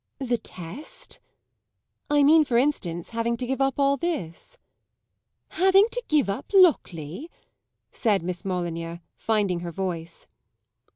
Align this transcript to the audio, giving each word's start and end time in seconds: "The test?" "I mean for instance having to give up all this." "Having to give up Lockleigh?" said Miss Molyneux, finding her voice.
"The 0.17 0.39
test?" 0.39 1.19
"I 2.09 2.23
mean 2.23 2.43
for 2.43 2.57
instance 2.57 3.11
having 3.11 3.37
to 3.37 3.45
give 3.45 3.61
up 3.61 3.79
all 3.79 3.97
this." 3.97 4.57
"Having 5.49 5.89
to 5.91 6.01
give 6.07 6.27
up 6.27 6.47
Lockleigh?" 6.55 7.27
said 7.91 8.23
Miss 8.23 8.43
Molyneux, 8.43 8.97
finding 9.15 9.59
her 9.59 9.71
voice. 9.71 10.25